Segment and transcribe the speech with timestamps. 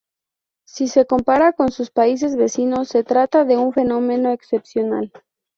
[0.65, 5.11] Si se compara con sus países vecinos, se trata de un fenómeno excepcional.